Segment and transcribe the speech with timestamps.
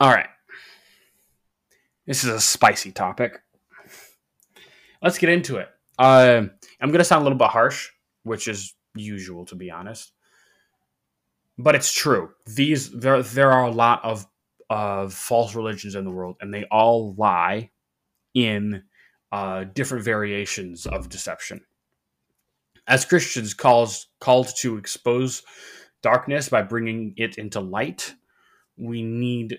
[0.00, 0.28] All right.
[2.06, 3.42] This is a spicy topic.
[5.02, 5.68] Let's get into it.
[5.98, 6.44] Uh,
[6.80, 7.90] I'm going to sound a little bit harsh,
[8.22, 10.12] which is usual, to be honest.
[11.58, 12.30] But it's true.
[12.46, 14.26] These there there are a lot of
[14.70, 17.70] of false religions in the world, and they all lie
[18.32, 18.84] in
[19.30, 21.60] uh, different variations of deception.
[22.86, 25.42] As Christians, calls called to expose
[26.02, 28.14] darkness by bringing it into light,
[28.78, 29.58] we need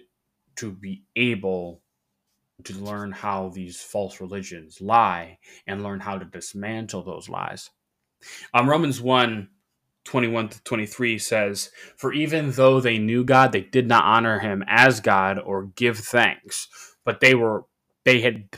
[0.58, 1.82] to be able
[2.64, 7.70] to learn how these false religions lie and learn how to dismantle those lies.
[8.54, 9.50] Um, Romans 1
[10.04, 14.64] 21 to 23 says, For even though they knew God, they did not honor him
[14.68, 16.68] as God or give thanks,
[17.06, 17.66] but they were,
[18.04, 18.50] they had,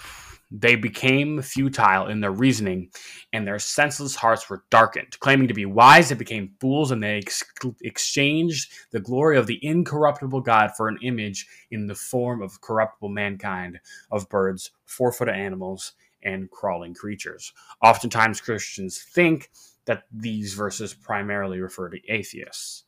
[0.56, 2.92] they became futile in their reasoning,
[3.34, 5.20] and their senseless hearts were darkened.
[5.20, 7.44] Claiming to be wise, they became fools, and they ex-
[7.82, 13.10] exchanged the glory of the incorruptible God for an image in the form of corruptible
[13.10, 13.80] mankind,
[14.12, 17.52] of birds, four footed animals, and crawling creatures.
[17.82, 19.50] Oftentimes, Christians think
[19.86, 22.84] that these verses primarily refer to atheists.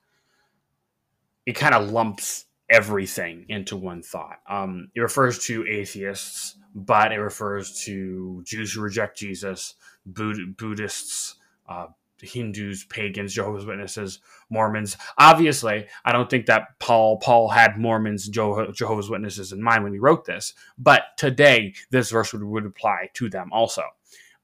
[1.48, 4.40] It kind of lumps everything into one thought.
[4.50, 11.36] Um, it refers to atheists, but it refers to Jews who reject Jesus, Budd- Buddhists,
[11.68, 11.88] uh,
[12.22, 14.98] Hindus, pagans, Jehovah's Witnesses, Mormons.
[15.18, 20.00] Obviously, I don't think that Paul Paul had Mormons, Jehovah's Witnesses in mind when he
[20.00, 23.84] wrote this, but today this verse would, would apply to them also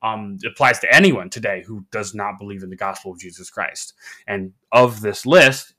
[0.02, 3.50] um, it applies to anyone today who does not believe in the gospel of Jesus
[3.50, 3.94] Christ.
[4.28, 5.74] And of this list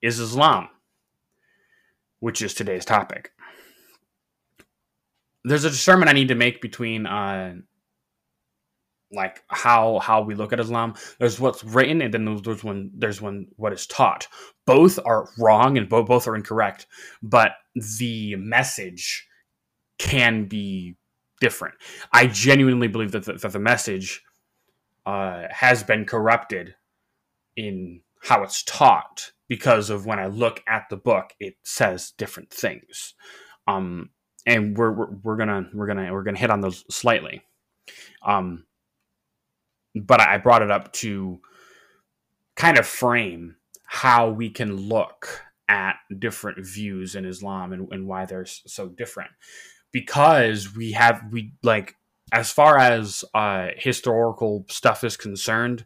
[0.00, 0.68] is Islam,
[2.22, 3.32] which is today's topic.
[5.42, 7.56] There's a discernment I need to make between uh,
[9.10, 10.94] like how how we look at Islam.
[11.18, 14.28] There's what's written, and then there's one there's one what is taught.
[14.66, 16.86] Both are wrong, and both both are incorrect.
[17.24, 17.54] But
[17.98, 19.26] the message
[19.98, 20.94] can be
[21.40, 21.74] different.
[22.12, 24.22] I genuinely believe that the, that the message
[25.06, 26.76] uh, has been corrupted
[27.56, 32.50] in how it's taught because of when I look at the book, it says different
[32.50, 33.14] things.
[33.66, 34.10] Um,
[34.46, 37.42] and we're, we're, we're gonna we're gonna we're gonna hit on those slightly.
[38.26, 38.64] Um,
[39.94, 41.40] but I brought it up to
[42.56, 48.24] kind of frame how we can look at different views in Islam and, and why
[48.24, 49.30] they're so different
[49.92, 51.96] because we have we like
[52.32, 55.84] as far as uh, historical stuff is concerned,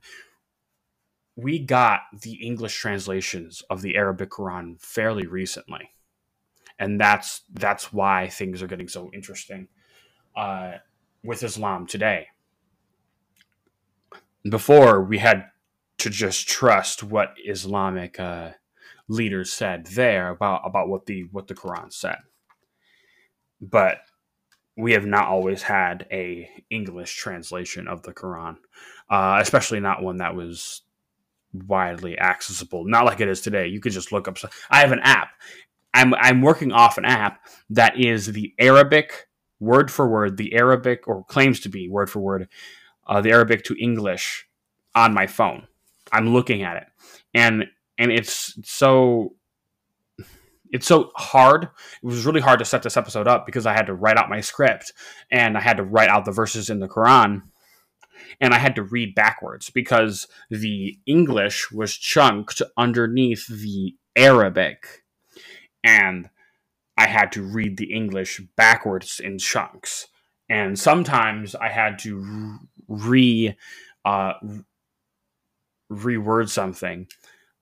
[1.36, 5.90] we got the English translations of the Arabic Quran fairly recently,
[6.78, 9.68] and that's that's why things are getting so interesting
[10.36, 10.72] uh,
[11.22, 12.28] with Islam today.
[14.48, 15.46] Before we had
[15.98, 18.50] to just trust what Islamic uh,
[19.08, 22.18] leaders said there about about what the what the Quran said
[23.60, 23.98] but
[24.76, 28.56] we have not always had a English translation of the Quran,
[29.08, 30.82] uh, especially not one that was
[31.64, 32.84] widely accessible.
[32.84, 33.66] Not like it is today.
[33.66, 34.38] You could just look up.
[34.70, 35.30] I have an app.
[35.94, 37.40] I'm I'm working off an app
[37.70, 39.28] that is the Arabic
[39.60, 42.48] word for word, the Arabic or claims to be word for word,
[43.06, 44.46] uh, the Arabic to English
[44.94, 45.66] on my phone.
[46.12, 46.86] I'm looking at it,
[47.34, 47.64] and
[47.98, 49.34] and it's so
[50.70, 51.64] it's so hard.
[51.64, 51.70] It
[52.06, 54.40] was really hard to set this episode up because I had to write out my
[54.40, 54.92] script
[55.30, 57.42] and I had to write out the verses in the Quran
[58.40, 65.04] and I had to read backwards because the English was chunked underneath the Arabic
[65.84, 66.30] and
[66.96, 70.08] I had to read the English backwards in chunks.
[70.48, 73.54] And sometimes I had to re
[74.04, 74.32] uh,
[75.90, 77.06] reword something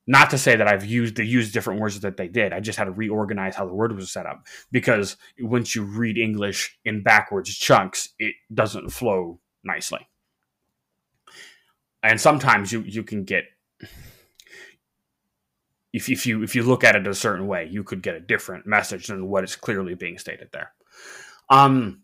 [0.07, 2.53] not to say that I've used they used different words that they did.
[2.53, 6.19] I just had to reorganize how the word was set up because once you read
[6.19, 10.07] English in backwards chunks, it doesn't flow nicely.
[12.05, 13.45] And sometimes you you can get
[15.93, 18.21] if, if you if you look at it a certain way, you could get a
[18.21, 20.73] different message than what is clearly being stated there.
[21.51, 22.03] Um.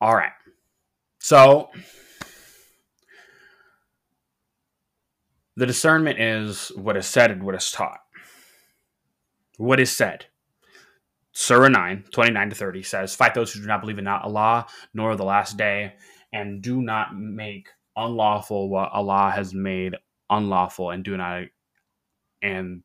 [0.00, 0.32] All right.
[1.18, 1.70] So
[5.56, 8.00] The discernment is what is said and what is taught.
[9.56, 10.26] What is said.
[11.32, 15.16] Surah 9, 29 to 30 says, Fight those who do not believe in Allah nor
[15.16, 15.94] the last day,
[16.32, 19.94] and do not make unlawful what Allah has made
[20.30, 21.44] unlawful, and do not
[22.42, 22.82] and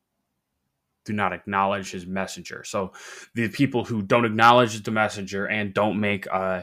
[1.04, 2.62] do not acknowledge his messenger.
[2.64, 2.92] So
[3.34, 6.62] the people who don't acknowledge the messenger and don't make uh,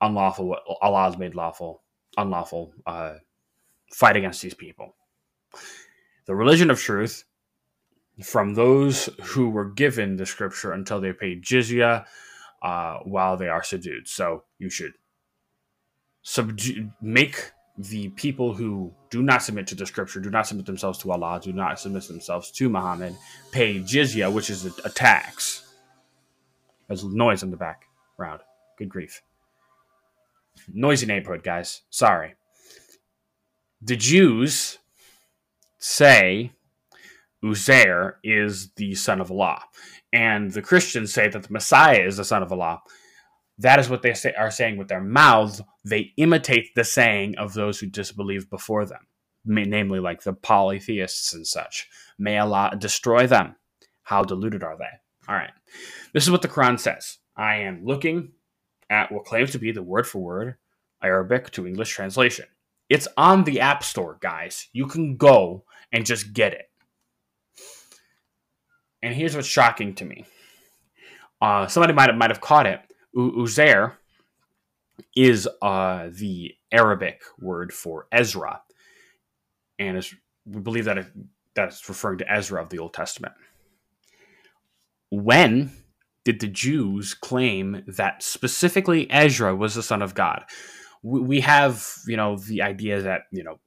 [0.00, 1.82] unlawful what Allah has made lawful,
[2.16, 3.14] unlawful, uh,
[3.92, 4.94] fight against these people.
[6.26, 7.24] The religion of truth
[8.22, 12.04] from those who were given the scripture until they paid jizya
[12.62, 14.08] uh, while they are subdued.
[14.08, 14.92] So you should
[16.26, 20.98] subdue, make the people who do not submit to the scripture, do not submit themselves
[20.98, 23.14] to Allah, do not submit themselves to Muhammad,
[23.52, 25.72] pay jizya, which is a, a tax.
[26.88, 28.40] There's noise in the background.
[28.76, 29.22] Good grief.
[30.74, 31.82] Noisy neighborhood, guys.
[31.90, 32.34] Sorry.
[33.80, 34.78] The Jews
[35.78, 36.50] say
[37.44, 39.62] Uzair is the son of Allah,
[40.12, 42.80] and the Christians say that the Messiah is the son of Allah.
[43.58, 45.62] That is what they say, are saying with their mouths.
[45.84, 49.06] They imitate the saying of those who disbelieve before them,
[49.44, 51.88] namely like the polytheists and such.
[52.18, 53.56] May Allah destroy them.
[54.02, 54.84] How deluded are they?
[55.28, 55.52] All right.
[56.12, 57.18] This is what the Quran says.
[57.36, 58.32] I am looking
[58.88, 60.56] at what claims to be the word for word
[61.02, 62.46] Arabic to English translation.
[62.88, 64.68] It's on the App Store, guys.
[64.72, 66.70] You can go and just get it.
[69.02, 70.24] And here's what's shocking to me.
[71.40, 72.80] Uh, somebody might have, might have caught it.
[73.16, 73.94] Uzair
[75.14, 78.60] is uh, the Arabic word for Ezra,
[79.78, 80.04] and
[80.44, 81.06] we believe that it,
[81.54, 83.34] that's referring to Ezra of the Old Testament.
[85.10, 85.72] When
[86.24, 90.44] did the Jews claim that specifically Ezra was the son of God?
[91.02, 93.60] We have, you know, the idea that you know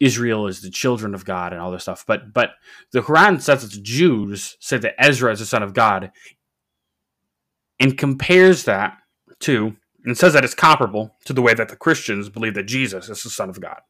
[0.00, 2.50] Israel is the children of God and all this stuff, but but
[2.92, 6.10] the Quran says that the Jews said that Ezra is the son of God,
[7.78, 8.98] and compares that
[9.40, 13.08] to and says that it's comparable to the way that the Christians believe that Jesus
[13.08, 13.80] is the son of God,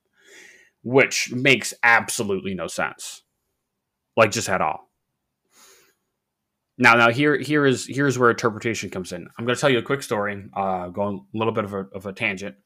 [0.83, 3.23] which makes absolutely no sense,
[4.17, 4.91] like just at all.
[6.79, 9.29] Now, now here, here is here's where interpretation comes in.
[9.39, 11.87] I'm going to tell you a quick story, uh, going a little bit of a,
[11.95, 12.57] of a tangent.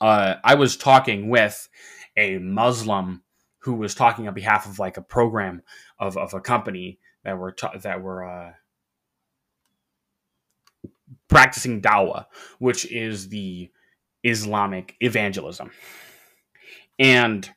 [0.00, 1.68] Uh, I was talking with
[2.16, 3.22] a Muslim
[3.60, 5.62] who was talking on behalf of like a program
[5.98, 8.52] of, of a company that were ta- that were uh,
[11.28, 12.26] practicing dawah,
[12.58, 13.70] which is the
[14.22, 15.70] Islamic evangelism,
[16.98, 17.50] and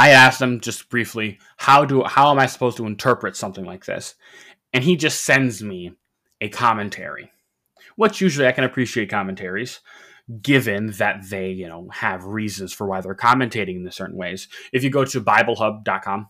[0.00, 3.84] I asked him just briefly, how do how am I supposed to interpret something like
[3.84, 4.14] this?
[4.72, 5.92] And he just sends me
[6.40, 7.30] a commentary.
[7.96, 9.80] Which usually I can appreciate commentaries,
[10.40, 14.48] given that they, you know, have reasons for why they're commentating in certain ways.
[14.72, 16.28] If you go to BibleHub.com,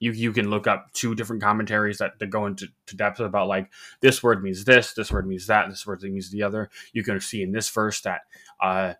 [0.00, 3.46] you you can look up two different commentaries that, that go into to depth about
[3.46, 3.70] like
[4.00, 6.68] this word means this, this word means that, this word means the other.
[6.92, 8.22] You can see in this verse that
[8.60, 8.94] uh,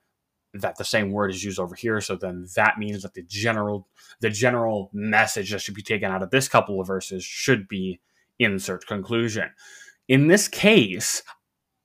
[0.55, 2.01] that the same word is used over here.
[2.01, 3.89] So then that means that the general
[4.21, 8.01] the general message that should be taken out of this couple of verses should be
[8.39, 9.51] insert conclusion.
[10.07, 11.23] In this case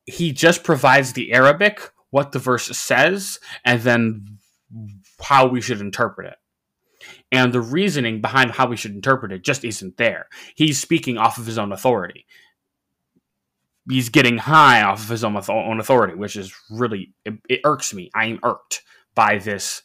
[0.05, 4.37] he just provides the arabic what the verse says and then
[5.21, 6.37] how we should interpret it
[7.35, 11.37] and the reasoning behind how we should interpret it just isn't there he's speaking off
[11.37, 12.25] of his own authority
[13.89, 17.93] he's getting high off of his own, own authority, which is really it, it, irks
[17.93, 18.09] me.
[18.13, 18.83] I am irked
[19.13, 19.83] by this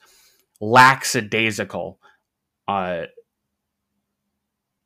[0.61, 1.99] lackadaisical
[2.69, 3.03] uh,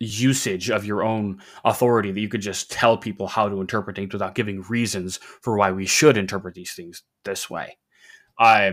[0.00, 4.12] usage of your own authority that you could just tell people how to interpret things
[4.12, 7.78] without giving reasons for why we should interpret these things this way.
[8.38, 8.72] Uh,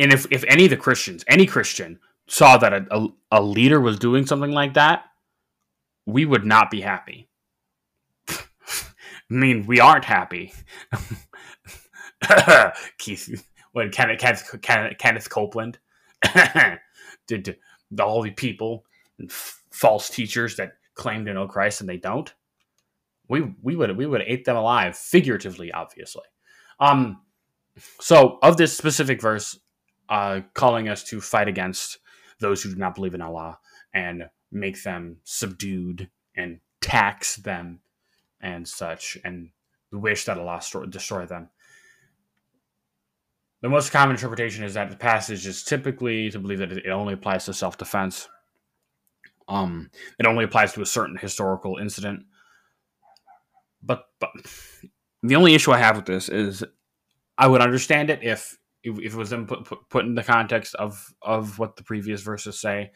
[0.00, 3.80] and if, if any of the Christians, any Christian, saw that a, a, a leader
[3.80, 5.04] was doing something like that,
[6.06, 7.28] we would not be happy
[9.30, 10.52] I mean, we aren't happy.
[12.98, 13.44] Keith,
[13.92, 15.78] Kenneth, Kenneth, Kenneth, Copeland,
[17.26, 17.56] did
[17.98, 18.84] all the people
[19.18, 22.32] and f- false teachers that claim to know Christ and they don't.
[23.28, 26.24] We we would we would ate them alive, figuratively, obviously.
[26.80, 27.20] Um,
[28.00, 29.58] so of this specific verse,
[30.10, 31.98] uh, calling us to fight against
[32.40, 33.58] those who do not believe in Allah
[33.94, 37.80] and make them subdued and tax them
[38.40, 39.50] and such, and
[39.92, 41.50] wish that Allah destroy them.
[43.62, 47.12] The most common interpretation is that the passage is typically to believe that it only
[47.12, 48.28] applies to self defense.
[49.48, 52.24] Um, it only applies to a certain historical incident.
[53.82, 54.30] But, but
[55.22, 56.64] the only issue I have with this is
[57.36, 61.12] I would understand it if if, it was put, put, put in the context of
[61.22, 62.90] of what the previous verses say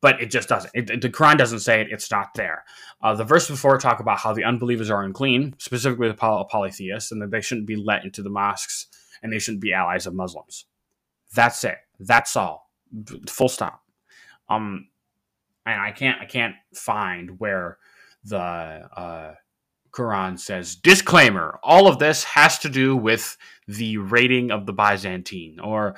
[0.00, 0.70] but it just doesn't.
[0.74, 1.88] It, the Quran doesn't say it.
[1.90, 2.64] It's not there.
[3.02, 7.10] Uh, the verse before talk about how the unbelievers are unclean, specifically the poly- polytheists,
[7.10, 8.86] and that they shouldn't be let into the mosques
[9.22, 10.66] and they shouldn't be allies of Muslims.
[11.34, 11.78] That's it.
[11.98, 12.70] That's all.
[13.28, 13.82] Full stop.
[14.48, 14.88] Um,
[15.64, 17.78] and I can't I can't find where
[18.22, 19.34] the uh,
[19.96, 21.58] Quran says disclaimer.
[21.62, 23.36] All of this has to do with
[23.66, 25.96] the raiding of the Byzantine or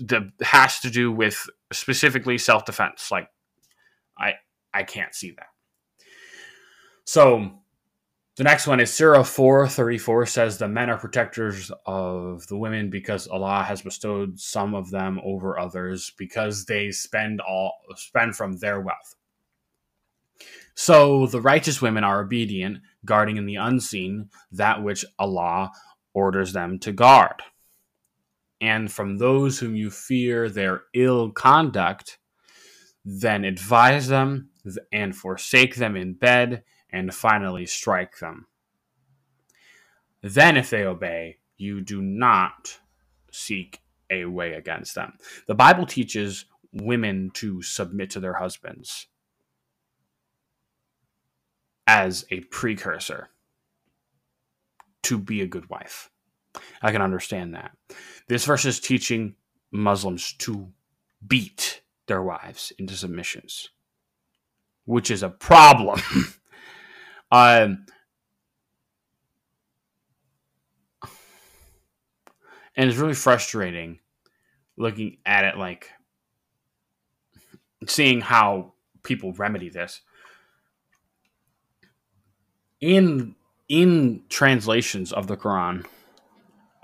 [0.00, 3.10] that has to do with specifically self defense.
[3.10, 3.28] Like,
[4.16, 4.34] I
[4.72, 5.48] I can't see that.
[7.04, 7.62] So
[8.36, 13.26] the next one is Surah 434 says the men are protectors of the women because
[13.26, 18.80] Allah has bestowed some of them over others because they spend all spend from their
[18.80, 19.16] wealth.
[20.74, 25.70] So the righteous women are obedient, guarding in the unseen that which Allah
[26.14, 27.42] orders them to guard.
[28.60, 32.18] And from those whom you fear their ill conduct,
[33.04, 34.50] then advise them
[34.92, 38.46] and forsake them in bed and finally strike them.
[40.22, 42.78] Then, if they obey, you do not
[43.32, 45.14] seek a way against them.
[45.48, 49.08] The Bible teaches women to submit to their husbands
[51.92, 53.28] as a precursor
[55.02, 56.08] to be a good wife.
[56.80, 57.76] I can understand that.
[58.28, 59.34] This verse is teaching
[59.70, 60.72] Muslims to
[61.26, 63.68] beat their wives into submissions,
[64.86, 66.00] which is a problem.
[67.30, 67.84] um,
[72.74, 73.98] and it's really frustrating
[74.78, 75.90] looking at it like
[77.86, 78.72] seeing how
[79.02, 80.00] people remedy this
[82.82, 83.34] in
[83.70, 85.86] in translations of the Quran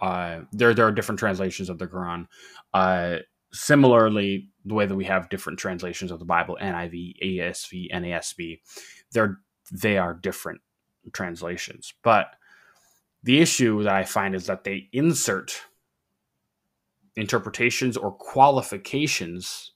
[0.00, 2.26] uh, there there are different translations of the Quran.
[2.72, 3.16] Uh,
[3.52, 8.60] similarly the way that we have different translations of the Bible NIV ASV NASB
[9.12, 9.40] they're
[9.72, 10.60] they are different
[11.12, 11.94] translations.
[12.02, 12.26] But
[13.22, 15.62] the issue that I find is that they insert
[17.16, 19.72] interpretations or qualifications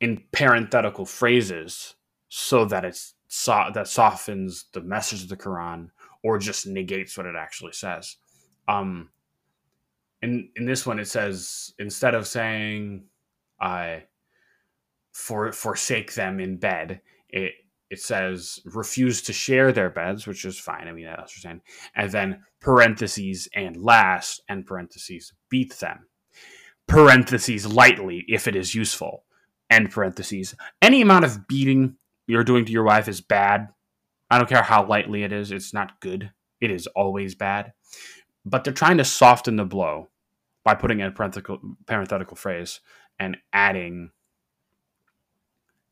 [0.00, 1.94] in parenthetical phrases
[2.28, 5.88] so that it's so, that softens the message of the Quran
[6.22, 8.16] or just negates what it actually says.
[8.68, 9.08] Um,
[10.20, 13.04] in in this one, it says instead of saying
[13.58, 14.04] "I
[15.12, 17.54] for forsake them in bed," it
[17.88, 20.86] it says refuse to share their beds, which is fine.
[20.86, 21.62] I mean, I understand.
[21.94, 26.06] And then parentheses and last and parentheses beat them.
[26.86, 29.24] Parentheses lightly if it is useful.
[29.70, 30.54] End parentheses.
[30.82, 31.96] Any amount of beating
[32.32, 33.68] you're doing to your wife is bad.
[34.30, 36.32] I don't care how lightly it is, it's not good.
[36.60, 37.74] It is always bad.
[38.44, 40.08] But they're trying to soften the blow
[40.64, 42.80] by putting in a parenthetical, parenthetical phrase
[43.20, 44.10] and adding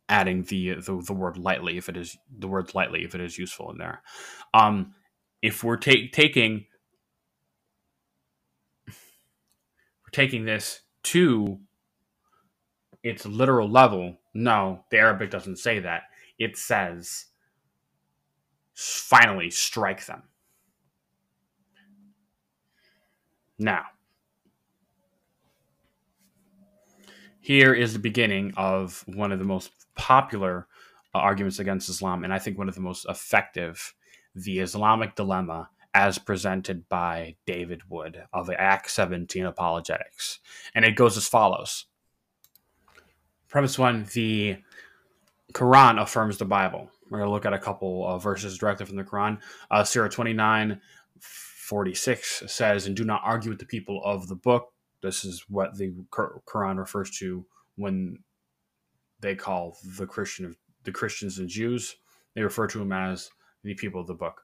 [0.09, 3.39] adding the, the the word lightly if it is the word lightly if it is
[3.39, 4.03] useful in there.
[4.55, 4.95] Um,
[5.43, 6.67] if we're ta- taking
[10.03, 11.61] we're taking this to
[13.03, 16.05] its literal level, no, the Arabic doesn't say that.
[16.41, 17.27] It says
[18.75, 20.23] finally strike them.
[23.59, 23.85] Now,
[27.41, 30.67] here is the beginning of one of the most popular
[31.15, 33.95] uh, arguments against Islam, and I think one of the most effective,
[34.35, 40.39] the Islamic dilemma as presented by David Wood of Acts 17 Apologetics.
[40.75, 41.87] And it goes as follows
[43.51, 44.59] Premise one the
[45.53, 46.91] Quran affirms the Bible.
[47.09, 49.39] We're going to look at a couple of verses directly from the Quran.
[49.71, 50.81] Uh, Surah 29
[51.21, 54.73] 46 says, And do not argue with the people of the book.
[55.03, 58.19] This is what the Quran refers to when
[59.21, 61.97] they call the Christian the Christians and Jews.
[62.35, 63.31] They refer to them as
[63.63, 64.41] the people of the book.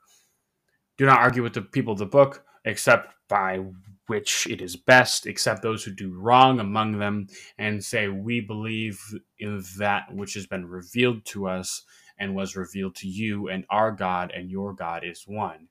[0.96, 3.60] Do not argue with the people of the book, except by
[4.06, 9.00] which it is best, except those who do wrong among them, and say, We believe
[9.38, 11.82] in that which has been revealed to us
[12.18, 15.68] and was revealed to you, and our God and your God is one,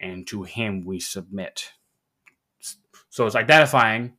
[0.00, 1.72] and to him we submit.
[3.10, 4.14] So it's identifying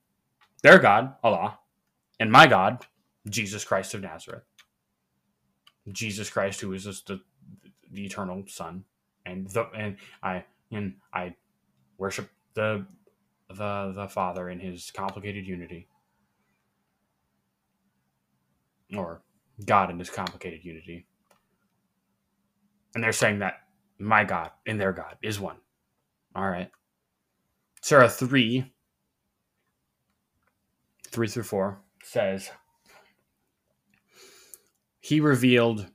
[0.62, 1.60] their God, Allah,
[2.20, 2.86] and my God,
[3.30, 4.44] Jesus Christ of Nazareth.
[5.92, 7.22] Jesus Christ, who is the,
[7.92, 8.84] the eternal Son,
[9.26, 11.36] and the and I and I
[11.98, 12.86] worship the
[13.50, 15.88] the the Father in His complicated unity,
[18.96, 19.22] or
[19.66, 21.06] God in His complicated unity.
[22.96, 23.56] And they're saying that
[24.00, 25.58] my God and their God is one.
[26.36, 26.72] All right.
[27.82, 28.72] Surah 3,
[31.08, 32.52] 3 through 4 says,
[35.00, 35.88] he revealed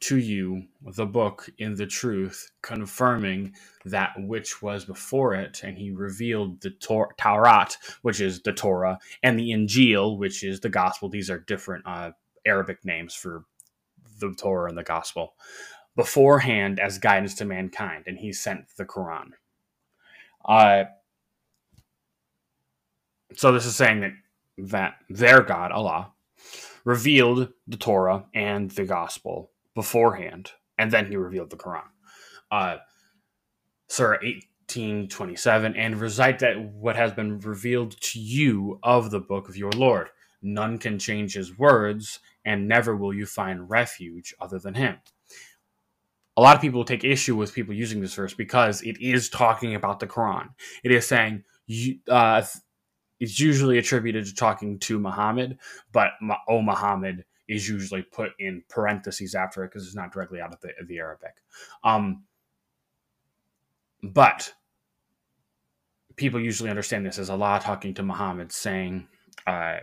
[0.00, 5.90] to you the book in the truth, confirming that which was before it, and he
[5.90, 11.08] revealed the Tor- Taurat, which is the Torah, and the Injil, which is the Gospel.
[11.08, 12.12] These are different uh,
[12.46, 13.44] Arabic names for
[14.20, 15.34] the Torah and the Gospel
[15.96, 19.30] beforehand as guidance to mankind, and he sent the Quran.
[20.44, 20.84] Uh,
[23.36, 24.12] So this is saying that
[24.58, 26.12] that their God, Allah,
[26.84, 31.82] revealed the Torah and the gospel beforehand, and then he revealed the Quran.
[32.50, 32.78] Uh,
[33.88, 39.56] Surah 1827, and recite that what has been revealed to you of the book of
[39.56, 40.08] your Lord.
[40.42, 44.98] None can change his words, and never will you find refuge other than him.
[46.36, 49.74] A lot of people take issue with people using this verse because it is talking
[49.74, 50.50] about the Quran.
[50.84, 51.42] It is saying,
[52.08, 52.42] uh,
[53.20, 55.58] it's usually attributed to talking to Muhammad,
[55.92, 56.10] but
[56.48, 60.60] oh, Muhammad is usually put in parentheses after it because it's not directly out of
[60.60, 61.34] the, the Arabic.
[61.82, 62.24] Um,
[64.02, 64.52] but
[66.16, 69.08] people usually understand this as Allah talking to Muhammad, saying,
[69.46, 69.78] uh,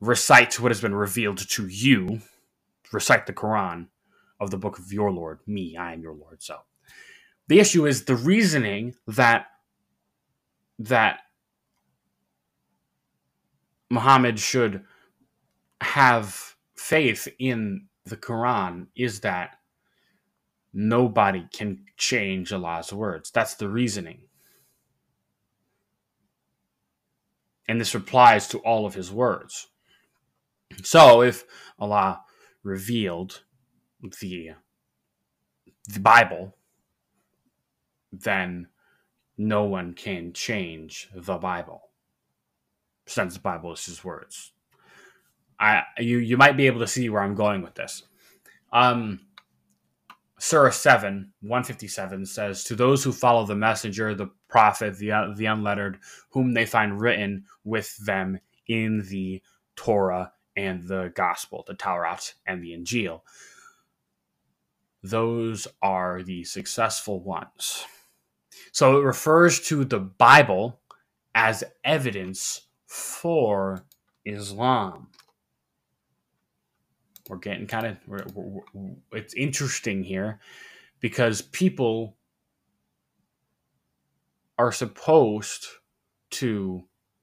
[0.00, 2.20] recite what has been revealed to you,
[2.92, 3.86] recite the Quran
[4.40, 6.42] of the book of your Lord, me, I am your Lord.
[6.42, 6.58] So
[7.46, 9.46] the issue is the reasoning that
[10.78, 11.20] that
[13.90, 14.82] Muhammad should
[15.82, 19.58] have faith in the Quran is that
[20.72, 23.30] nobody can change Allah's words.
[23.30, 24.22] That's the reasoning.
[27.68, 29.68] And this applies to all of his words.
[30.82, 31.44] So if
[31.78, 32.22] Allah
[32.62, 33.42] revealed
[34.20, 34.52] the
[35.88, 36.56] the Bible,
[38.12, 38.68] then
[39.36, 41.90] no one can change the Bible.
[43.06, 44.52] Since the Bible is his words.
[45.58, 48.02] I you you might be able to see where I'm going with this.
[48.72, 49.20] Um
[50.42, 56.00] Surah 7, 157 says, To those who follow the messenger, the prophet, the, the unlettered,
[56.30, 59.40] whom they find written with them in the
[59.76, 63.20] Torah and the Gospel, the Taurat and the Injil.
[65.04, 67.86] Those are the successful ones.
[68.72, 70.80] So it refers to the Bible
[71.36, 73.84] as evidence for
[74.24, 75.06] Islam
[77.32, 80.38] we're getting kind of we're, we're, we're, it's interesting here
[81.00, 82.14] because people
[84.58, 85.66] are supposed
[86.28, 86.82] to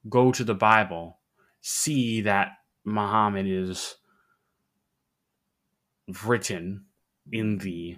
[0.09, 1.19] go to the Bible,
[1.61, 3.97] see that Muhammad is
[6.25, 6.85] written
[7.31, 7.97] in the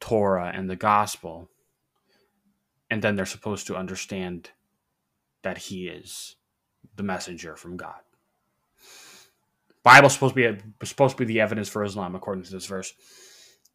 [0.00, 1.48] Torah and the Gospel,
[2.90, 4.50] and then they're supposed to understand
[5.42, 6.34] that he is
[6.96, 8.00] the messenger from God.
[9.88, 12.66] Bible's supposed to be a, supposed to be the evidence for Islam, according to this
[12.66, 12.92] verse.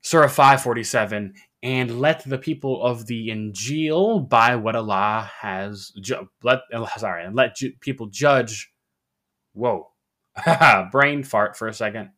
[0.01, 6.59] Surah 547, and let the people of the Injil by what Allah has ju- let
[6.71, 8.71] oh, sorry, and let ju- people judge.
[9.53, 9.89] Whoa,
[10.91, 12.11] brain fart for a second.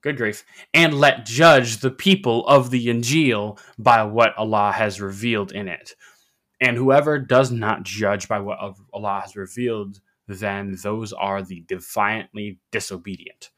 [0.00, 0.42] Good grief.
[0.72, 5.92] And let judge the people of the Injil by what Allah has revealed in it.
[6.62, 8.58] And whoever does not judge by what
[8.94, 13.50] Allah has revealed then those are the defiantly disobedient.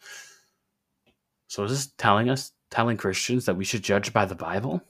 [1.49, 4.83] So is this telling us, telling Christians that we should judge by the Bible?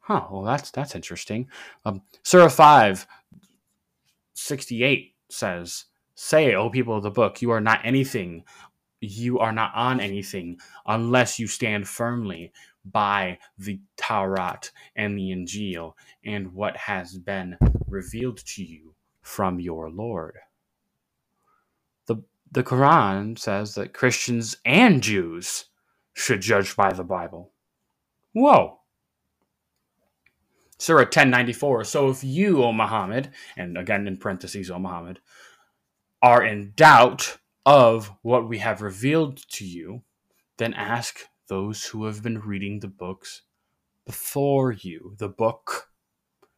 [0.00, 1.48] Huh, well that's that's interesting.
[1.84, 3.06] Um, Surah 5,
[4.34, 8.44] 68 says, Say, O people of the book, you are not anything,
[9.00, 12.52] you are not on anything unless you stand firmly
[12.84, 14.60] by the Torah
[14.94, 17.58] and the Injil and what has been
[17.88, 20.38] revealed to you from your Lord
[22.56, 25.66] the Quran says that Christians and Jews
[26.14, 27.52] should judge by the Bible.
[28.32, 28.78] Whoa.
[30.78, 31.84] Surah 1094.
[31.84, 35.20] So if you, O Muhammad, and again in parentheses, O Muhammad,
[36.22, 40.00] are in doubt of what we have revealed to you,
[40.56, 43.42] then ask those who have been reading the books
[44.06, 45.90] before you, the book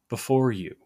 [0.09, 0.77] before you.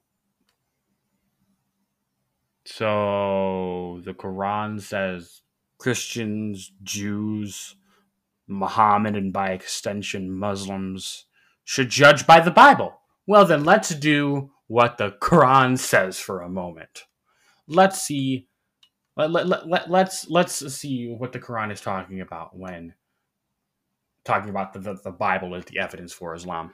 [2.64, 5.42] So the Quran says
[5.79, 7.77] Christians, Jews,
[8.46, 11.27] Muhammad, and by extension Muslims
[11.64, 13.01] should judge by the Bible.
[13.27, 17.05] Well, then let's do what the Quran says for a moment.
[17.66, 18.48] Let's see.
[19.16, 22.94] Let, let, let, let, let's let's see what the Quran is talking about when
[24.25, 26.72] talking about the, the, the Bible as the evidence for Islam.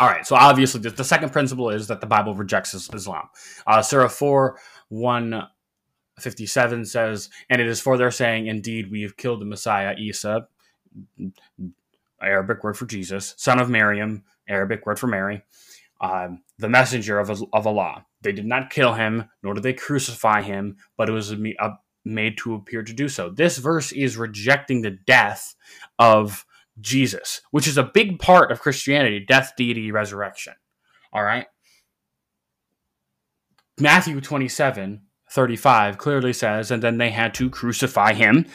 [0.00, 3.28] All right, so obviously the, the, second principle is that the Bible rejects Islam.
[3.66, 4.58] Uh, Surah 4
[4.88, 10.48] 157 says, And it is for their saying, Indeed, we have killed the Messiah, Isa,
[12.22, 15.42] Arabic word for Jesus, son of Maryam, Arabic word for Mary,
[16.00, 18.06] um, the messenger of, of Allah.
[18.22, 21.34] They did not kill him, nor did they crucify him, but it was
[22.06, 23.28] made to appear to do so.
[23.28, 25.54] This verse is rejecting the death
[25.98, 26.46] of
[26.80, 30.54] Jesus, which is a big part of Christianity death, deity, resurrection.
[31.12, 31.46] All right.
[33.78, 38.46] Matthew 27 35 clearly says, and then they had to crucify him.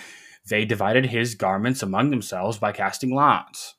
[0.47, 3.75] They divided his garments among themselves by casting lots.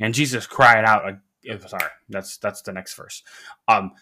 [0.00, 3.22] And Jesus cried out, uh, sorry, that's that's the next verse.
[3.68, 3.92] Um,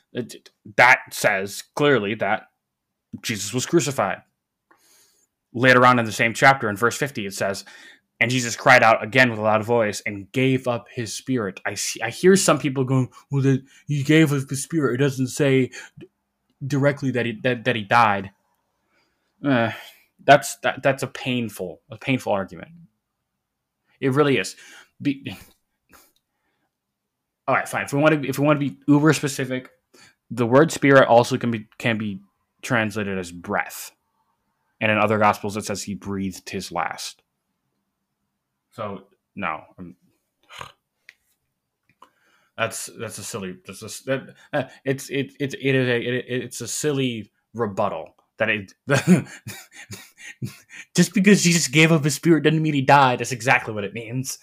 [0.76, 2.44] that says clearly that
[3.22, 4.22] Jesus was crucified.
[5.52, 7.64] Later on in the same chapter, in verse 50, it says,
[8.20, 11.60] and Jesus cried out again with a loud voice and gave up his spirit.
[11.64, 15.04] I see, I hear some people going, "Well, that he gave up his spirit." It
[15.04, 15.70] doesn't say
[16.64, 18.30] directly that he that, that he died.
[19.44, 19.70] Uh,
[20.24, 22.72] that's that, that's a painful a painful argument.
[24.00, 24.56] It really is.
[25.00, 25.36] Be,
[27.46, 27.84] all right, fine.
[27.84, 29.70] If we want to if we want to be uber specific,
[30.30, 32.20] the word spirit also can be can be
[32.62, 33.92] translated as breath.
[34.80, 37.22] And in other gospels it says he breathed his last.
[38.78, 39.04] So
[39.36, 39.96] no, I'm,
[42.58, 43.56] that's that's a silly.
[43.66, 48.14] That's a, that, uh, it's it, it it is a it, it's a silly rebuttal
[48.38, 48.74] that it
[50.96, 53.20] just because Jesus gave up his spirit doesn't mean he died.
[53.20, 54.38] That's exactly what it means.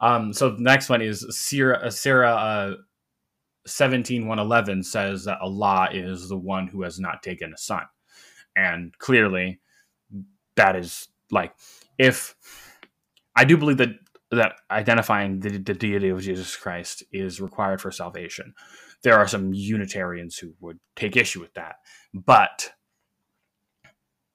[0.00, 0.32] Um.
[0.34, 1.90] So the next one is Surah.
[1.90, 2.36] Surah.
[2.36, 2.74] Uh,
[3.66, 7.84] 17 111 says that Allah is the one who has not taken a son.
[8.56, 9.60] And clearly,
[10.56, 11.54] that is like
[11.98, 12.34] if
[13.34, 13.90] I do believe that
[14.30, 18.54] that identifying the, the deity of Jesus Christ is required for salvation.
[19.02, 21.76] There are some Unitarians who would take issue with that,
[22.12, 22.72] but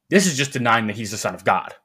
[0.10, 1.76] this is just denying that he's the Son of God.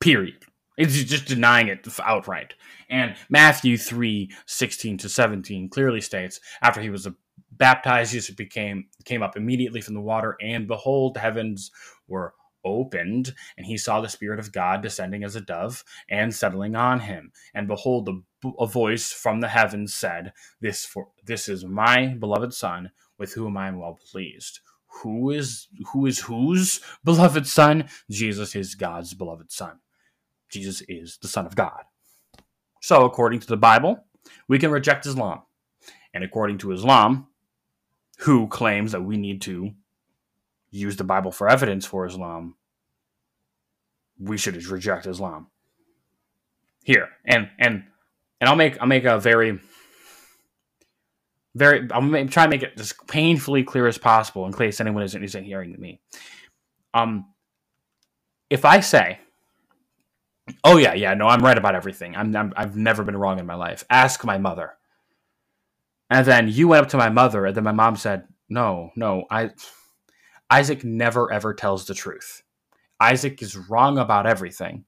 [0.00, 0.44] Period.
[0.76, 2.54] It's just denying it outright.
[2.88, 7.08] And Matthew 3 16 to 17 clearly states after he was
[7.50, 11.70] baptized, Jesus became came up immediately from the water, and behold, the heavens
[12.06, 16.74] were opened, and he saw the Spirit of God descending as a dove and settling
[16.74, 17.32] on him.
[17.54, 18.08] And behold,
[18.58, 23.56] a, voice from the heavens said, "This for this is my beloved Son, with whom
[23.56, 24.60] I am well pleased."
[25.02, 27.88] Who is who is whose beloved Son?
[28.10, 29.80] Jesus is God's beloved Son.
[30.50, 31.84] Jesus is the Son of God.
[32.80, 34.04] So, according to the Bible,
[34.48, 35.42] we can reject Islam.
[36.14, 37.28] And according to Islam,
[38.20, 39.72] who claims that we need to
[40.70, 42.56] use the Bible for evidence for Islam,
[44.18, 45.48] we should reject Islam.
[46.84, 47.84] Here and and
[48.40, 49.60] and I'll make I'll make a very
[51.54, 55.22] very I'm try to make it as painfully clear as possible in case anyone isn't
[55.22, 56.00] isn't hearing me.
[56.94, 57.26] Um,
[58.48, 59.18] if I say,
[60.64, 62.16] "Oh yeah, yeah, no, I'm right about everything.
[62.16, 64.74] I'm, I'm I've never been wrong in my life," ask my mother.
[66.10, 69.24] And then you went up to my mother, and then my mom said, "No, no,
[69.30, 69.50] I."
[70.50, 72.42] Isaac never ever tells the truth.
[73.00, 74.84] Isaac is wrong about everything,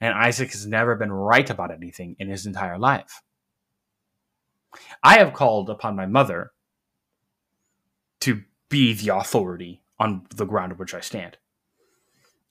[0.00, 3.22] and Isaac has never been right about anything in his entire life.
[5.02, 6.52] I have called upon my mother
[8.20, 11.38] to be the authority on the ground of which I stand.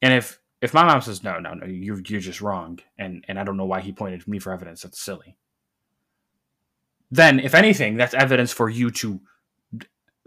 [0.02, 3.40] And if if my mom says no, no, no, you're you're just wrong, and and
[3.40, 5.38] I don't know why he pointed to me for evidence, that's silly.
[7.10, 9.22] Then, if anything, that's evidence for you to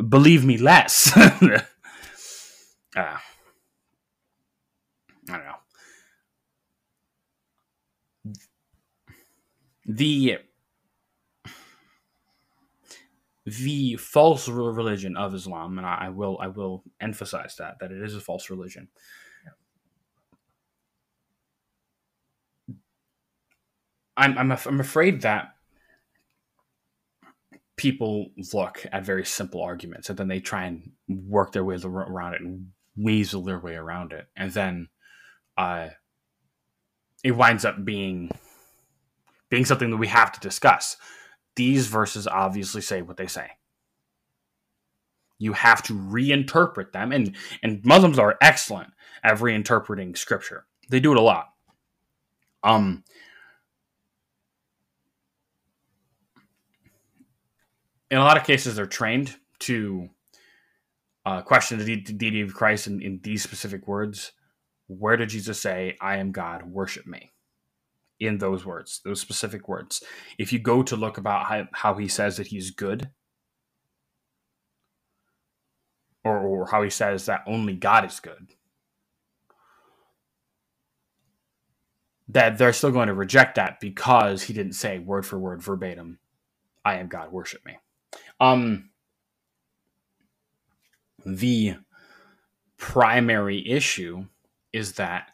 [0.09, 1.13] believe me less.
[2.97, 3.17] uh,
[5.29, 5.55] I don't know.
[9.87, 10.39] The
[13.47, 18.15] the false religion of Islam, and I, will I will emphasize that that it is
[18.15, 18.89] a false religion.
[24.17, 25.55] I'm I'm I'm afraid that
[27.77, 32.35] people look at very simple arguments and then they try and work their way around
[32.35, 32.67] it and
[33.01, 34.89] weasel their way around it, and then
[35.57, 35.89] uh,
[37.23, 38.31] it winds up being
[39.49, 40.97] being something that we have to discuss.
[41.57, 43.51] These verses obviously say what they say.
[45.39, 48.91] You have to reinterpret them, and and Muslims are excellent
[49.23, 50.67] at reinterpreting scripture.
[50.89, 51.49] They do it a lot.
[52.63, 53.05] Um,
[58.11, 60.11] in a lot of cases, they're trained to
[61.27, 64.33] uh, question the deity of Christ in, in these specific words.
[64.87, 67.33] Where did Jesus say, I am God, worship me?
[68.19, 70.03] In those words, those specific words.
[70.39, 73.11] If you go to look about how, how he says that he's good,
[76.25, 78.55] or, or how he says that only God is good,
[82.29, 86.19] that they're still going to reject that because he didn't say word for word verbatim,
[86.85, 87.79] I am God, worship me.
[88.39, 88.91] Um,
[91.25, 91.77] the
[92.77, 94.27] primary issue
[94.73, 95.31] is that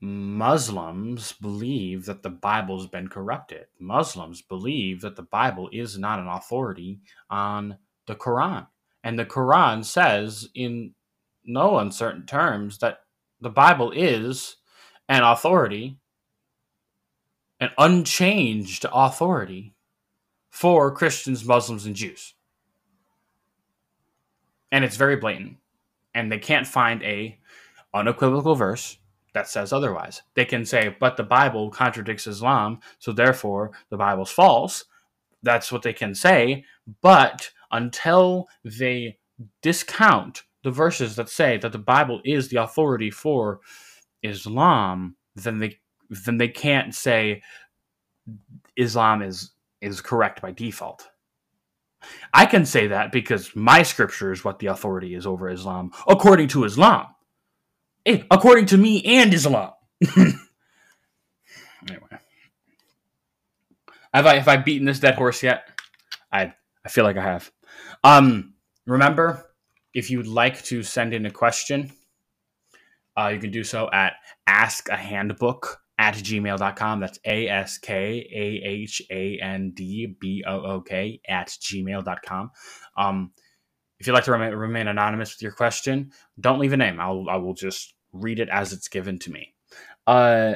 [0.00, 3.66] Muslims believe that the Bible's been corrupted.
[3.80, 8.68] Muslims believe that the Bible is not an authority on the Quran.
[9.02, 10.94] And the Quran says in
[11.44, 13.00] no uncertain terms that
[13.40, 14.56] the Bible is
[15.08, 15.98] an authority,
[17.58, 19.74] an unchanged authority
[20.50, 22.34] for Christians, Muslims, and Jews.
[24.70, 25.56] And it's very blatant.
[26.14, 27.38] And they can't find a
[27.94, 28.98] unequivocal verse
[29.34, 30.22] that says otherwise.
[30.34, 34.84] They can say, but the Bible contradicts Islam, so therefore the Bible's false.
[35.42, 36.64] That's what they can say.
[37.02, 39.18] But until they
[39.62, 43.60] discount the verses that say that the Bible is the authority for
[44.22, 45.78] Islam, then they
[46.10, 47.42] then they can't say
[48.76, 51.08] Islam is is correct by default.
[52.32, 56.48] I can say that because my scripture is what the authority is over Islam, according
[56.48, 57.06] to Islam.
[58.06, 59.72] Eh, according to me and Islam.
[60.16, 60.38] anyway.
[64.14, 65.68] Have I have I beaten this dead horse yet?
[66.32, 67.50] I I feel like I have.
[68.04, 68.54] Um
[68.86, 69.50] remember,
[69.92, 71.92] if you'd like to send in a question,
[73.16, 74.14] uh, you can do so at
[74.48, 77.00] askahandbook at gmail.com.
[77.00, 82.50] That's A S K A H A N D B O O K at gmail.com.
[82.96, 83.32] Um,
[83.98, 87.00] if you'd like to remain, remain, anonymous with your question, don't leave a name.
[87.00, 89.54] I'll, I will just read it as it's given to me.
[90.06, 90.54] Uh,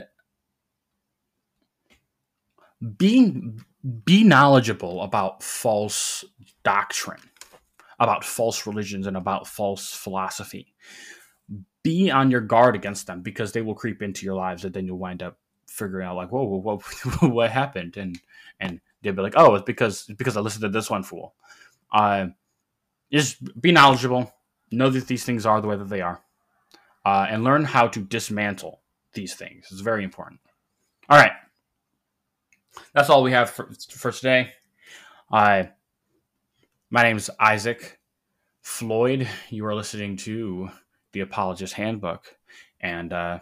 [2.96, 3.60] being
[4.04, 6.24] be knowledgeable about false
[6.62, 7.20] doctrine,
[7.98, 10.72] about false religions, and about false philosophy
[11.82, 14.86] be on your guard against them because they will creep into your lives and then
[14.86, 17.96] you'll wind up figuring out like whoa, whoa, whoa what happened?
[17.96, 18.18] And
[18.60, 21.34] and they'll be like oh it's because it's because i listened to this one fool.
[21.92, 22.26] Uh
[23.10, 24.32] just be knowledgeable
[24.72, 26.22] know that these things are the way that they are
[27.04, 28.80] uh, and learn how to dismantle
[29.14, 29.66] these things.
[29.70, 30.40] It's very important.
[31.08, 31.32] All right.
[32.94, 34.52] That's all we have for, for today.
[35.30, 35.64] Uh,
[36.90, 37.98] my name is isaac
[38.62, 39.28] floyd.
[39.50, 40.70] You are listening to
[41.12, 42.36] the Apologist Handbook.
[42.80, 43.40] And uh,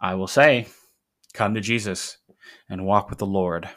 [0.00, 0.66] I will say,
[1.32, 2.18] come to Jesus
[2.68, 3.68] and walk with the Lord.